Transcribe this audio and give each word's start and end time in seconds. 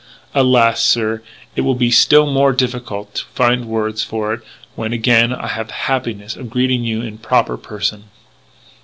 "Alas, 0.33 0.81
sir, 0.81 1.21
it 1.55 1.61
will 1.61 1.75
be 1.75 1.91
still 1.91 2.25
more 2.25 2.53
difficult 2.53 3.13
to 3.13 3.25
find 3.35 3.65
words 3.65 4.03
for 4.03 4.33
it 4.33 4.41
when 4.73 4.93
again 4.93 5.31
I 5.31 5.45
have 5.49 5.67
the 5.67 5.73
happiness 5.85 6.35
of 6.35 6.49
greeting 6.49 6.83
you 6.83 7.03
in 7.03 7.19
proper 7.19 7.55
person. 7.55 8.05